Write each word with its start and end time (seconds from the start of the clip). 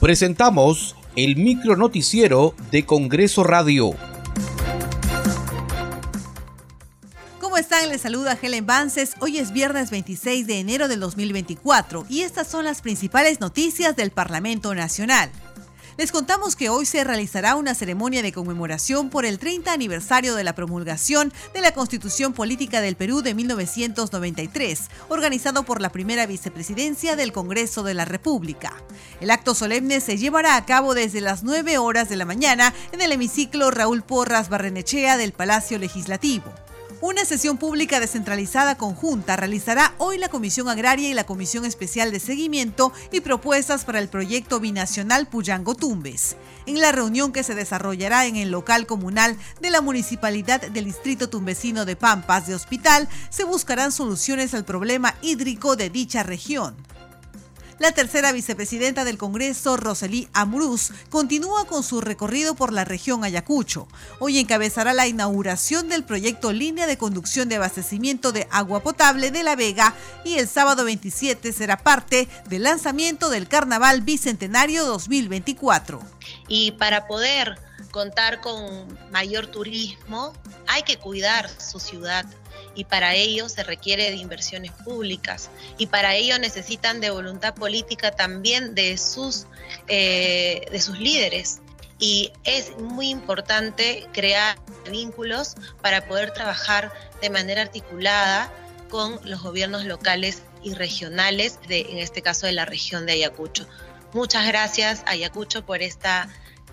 Presentamos 0.00 0.96
el 1.14 1.36
micro 1.36 1.76
noticiero 1.76 2.54
de 2.70 2.86
Congreso 2.86 3.44
Radio. 3.44 3.90
¿Cómo 7.38 7.58
están? 7.58 7.86
Les 7.90 8.00
saluda 8.00 8.38
Helen 8.40 8.64
Vances. 8.64 9.12
Hoy 9.20 9.36
es 9.36 9.52
viernes 9.52 9.90
26 9.90 10.46
de 10.46 10.58
enero 10.58 10.88
del 10.88 11.00
2024 11.00 12.06
y 12.08 12.22
estas 12.22 12.48
son 12.48 12.64
las 12.64 12.80
principales 12.80 13.40
noticias 13.40 13.94
del 13.94 14.10
Parlamento 14.10 14.74
Nacional. 14.74 15.30
Les 16.00 16.12
contamos 16.12 16.56
que 16.56 16.70
hoy 16.70 16.86
se 16.86 17.04
realizará 17.04 17.56
una 17.56 17.74
ceremonia 17.74 18.22
de 18.22 18.32
conmemoración 18.32 19.10
por 19.10 19.26
el 19.26 19.38
30 19.38 19.70
aniversario 19.70 20.34
de 20.34 20.44
la 20.44 20.54
promulgación 20.54 21.30
de 21.52 21.60
la 21.60 21.74
Constitución 21.74 22.32
Política 22.32 22.80
del 22.80 22.96
Perú 22.96 23.20
de 23.20 23.34
1993, 23.34 24.88
organizado 25.10 25.64
por 25.64 25.82
la 25.82 25.92
primera 25.92 26.24
vicepresidencia 26.24 27.16
del 27.16 27.32
Congreso 27.32 27.82
de 27.82 27.92
la 27.92 28.06
República. 28.06 28.72
El 29.20 29.30
acto 29.30 29.54
solemne 29.54 30.00
se 30.00 30.16
llevará 30.16 30.56
a 30.56 30.64
cabo 30.64 30.94
desde 30.94 31.20
las 31.20 31.42
9 31.42 31.76
horas 31.76 32.08
de 32.08 32.16
la 32.16 32.24
mañana 32.24 32.72
en 32.92 33.02
el 33.02 33.12
hemiciclo 33.12 33.70
Raúl 33.70 34.00
Porras 34.00 34.48
Barrenechea 34.48 35.18
del 35.18 35.32
Palacio 35.32 35.78
Legislativo. 35.78 36.50
Una 37.02 37.24
sesión 37.24 37.56
pública 37.56 37.98
descentralizada 37.98 38.76
conjunta 38.76 39.34
realizará 39.34 39.94
hoy 39.96 40.18
la 40.18 40.28
Comisión 40.28 40.68
Agraria 40.68 41.08
y 41.08 41.14
la 41.14 41.24
Comisión 41.24 41.64
Especial 41.64 42.12
de 42.12 42.20
Seguimiento 42.20 42.92
y 43.10 43.22
Propuestas 43.22 43.86
para 43.86 44.00
el 44.00 44.10
proyecto 44.10 44.60
binacional 44.60 45.26
Puyango-Tumbes. 45.26 46.36
En 46.66 46.78
la 46.78 46.92
reunión 46.92 47.32
que 47.32 47.42
se 47.42 47.54
desarrollará 47.54 48.26
en 48.26 48.36
el 48.36 48.50
local 48.50 48.86
comunal 48.86 49.38
de 49.62 49.70
la 49.70 49.80
Municipalidad 49.80 50.60
del 50.60 50.84
Distrito 50.84 51.30
Tumbesino 51.30 51.86
de 51.86 51.96
Pampas 51.96 52.46
de 52.46 52.54
Hospital, 52.54 53.08
se 53.30 53.44
buscarán 53.44 53.92
soluciones 53.92 54.52
al 54.52 54.66
problema 54.66 55.14
hídrico 55.22 55.76
de 55.76 55.88
dicha 55.88 56.22
región. 56.22 56.76
La 57.80 57.92
tercera 57.92 58.30
vicepresidenta 58.32 59.04
del 59.04 59.16
Congreso, 59.16 59.78
Roselí 59.78 60.28
Amuruz, 60.34 60.92
continúa 61.08 61.64
con 61.64 61.82
su 61.82 62.02
recorrido 62.02 62.54
por 62.54 62.74
la 62.74 62.84
región 62.84 63.24
Ayacucho. 63.24 63.88
Hoy 64.18 64.38
encabezará 64.38 64.92
la 64.92 65.06
inauguración 65.06 65.88
del 65.88 66.04
proyecto 66.04 66.52
Línea 66.52 66.86
de 66.86 66.98
Conducción 66.98 67.48
de 67.48 67.56
Abastecimiento 67.56 68.32
de 68.32 68.46
Agua 68.50 68.80
Potable 68.82 69.30
de 69.30 69.42
La 69.42 69.56
Vega 69.56 69.94
y 70.26 70.34
el 70.34 70.46
sábado 70.46 70.84
27 70.84 71.54
será 71.54 71.78
parte 71.78 72.28
del 72.50 72.64
lanzamiento 72.64 73.30
del 73.30 73.48
Carnaval 73.48 74.02
Bicentenario 74.02 74.84
2024. 74.84 76.02
Y 76.48 76.72
para 76.72 77.06
poder 77.06 77.58
contar 77.92 78.42
con 78.42 78.98
mayor 79.10 79.46
turismo, 79.46 80.34
hay 80.66 80.82
que 80.82 80.98
cuidar 80.98 81.48
su 81.48 81.80
ciudad, 81.80 82.26
y 82.74 82.84
para 82.84 83.14
ello 83.14 83.48
se 83.48 83.62
requiere 83.62 84.10
de 84.10 84.16
inversiones 84.16 84.72
públicas 84.72 85.50
y 85.78 85.86
para 85.86 86.14
ello 86.14 86.38
necesitan 86.38 87.00
de 87.00 87.10
voluntad 87.10 87.54
política 87.54 88.10
también 88.12 88.74
de 88.74 88.96
sus, 88.98 89.46
eh, 89.88 90.66
de 90.70 90.80
sus 90.80 90.98
líderes. 90.98 91.60
Y 91.98 92.32
es 92.44 92.78
muy 92.78 93.10
importante 93.10 94.06
crear 94.12 94.56
vínculos 94.90 95.54
para 95.82 96.06
poder 96.06 96.32
trabajar 96.32 96.92
de 97.20 97.28
manera 97.28 97.62
articulada 97.62 98.50
con 98.88 99.20
los 99.24 99.42
gobiernos 99.42 99.84
locales 99.84 100.42
y 100.62 100.74
regionales, 100.74 101.58
de, 101.68 101.80
en 101.80 101.98
este 101.98 102.22
caso 102.22 102.46
de 102.46 102.52
la 102.52 102.64
región 102.64 103.06
de 103.06 103.12
Ayacucho. 103.12 103.66
Muchas 104.12 104.46
gracias, 104.46 105.02
Ayacucho, 105.06 105.64
por 105.64 105.82
esta 105.82 106.28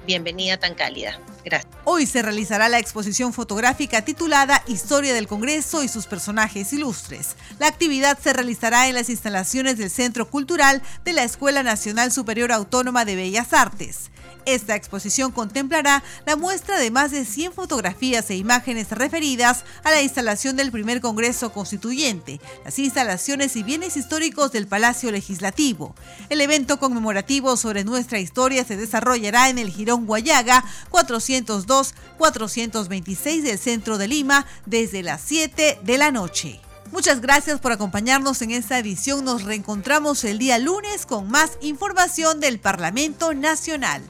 bienvenida 0.08 0.58
tan 0.58 0.74
cálida. 0.74 1.20
Gracias. 1.46 1.72
Hoy 1.84 2.08
se 2.08 2.22
realizará 2.22 2.68
la 2.68 2.80
exposición 2.80 3.32
fotográfica 3.32 4.04
titulada 4.04 4.64
Historia 4.68 5.14
del 5.14 5.28
Congreso 5.28 5.84
y 5.84 5.88
sus 5.88 6.08
personajes 6.08 6.74
ilustres. 6.74 7.36
La 7.60 7.68
actividad 7.68 8.18
se 8.18 8.34
realizará 8.34 8.88
en 8.88 8.96
las 8.96 9.10
instalaciones 9.10 9.78
del 9.78 9.92
Centro 9.92 10.30
Cultural 10.30 10.82
de 11.06 11.14
la 11.14 11.24
Escuela 11.24 11.62
Nacional 11.62 12.12
Superior 12.12 12.52
Autónoma 12.52 13.06
de 13.06 13.16
Bellas 13.16 13.54
Artes. 13.54 14.10
Esta 14.48 14.76
exposición 14.76 15.31
contemplará 15.34 16.03
la 16.26 16.38
muestra 16.38 16.80
de 16.80 16.90
más 16.90 17.12
de 17.12 17.26
100 17.26 17.52
fotografías 17.52 18.30
e 18.30 18.38
imágenes 18.38 18.89
referidas 18.92 19.66
a 19.83 19.92
la 19.92 20.02
instalación 20.02 20.55
del 20.55 20.72
primer 20.72 21.02
Congreso 21.02 21.52
Constituyente, 21.52 22.39
las 22.64 22.80
instalaciones 22.80 23.58
y 23.58 23.64
bienes 23.64 23.98
históricos 23.98 24.54
del 24.54 24.66
Palacio 24.66 25.11
Legislativo. 25.11 25.94
El 26.30 26.39
evento 26.39 26.80
conmemorativo 26.80 27.58
sobre 27.58 27.83
nuestra 27.83 28.20
historia 28.20 28.64
se 28.64 28.77
desarrollará 28.77 29.49
en 29.49 29.58
el 29.58 29.70
Girón 29.70 30.05
Guayaga 30.05 30.64
402-426 30.92 33.42
del 33.42 33.60
centro 33.60 33.98
de 33.98 34.08
Lima 34.08 34.45
desde 34.66 35.04
las 35.04 35.20
7 35.26 35.80
de 35.83 35.98
la 35.98 36.11
noche. 36.11 36.61
Muchas 36.93 37.20
gracias 37.20 37.60
por 37.60 37.73
acompañarnos 37.73 38.42
en 38.42 38.52
esta 38.52 38.80
edición. 38.80 39.26
Nos 39.26 39.43
reencontramos 39.43 40.23
el 40.23 40.39
día 40.39 40.58
lunes 40.58 41.05
con 41.05 41.30
más 41.30 41.58
información 41.60 42.39
del 42.39 42.61
Parlamento 42.61 43.33
Nacional. 43.33 44.10